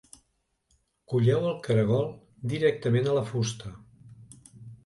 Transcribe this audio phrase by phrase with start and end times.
[1.11, 2.09] Colleu el caragol
[2.55, 3.75] directament a la fusta.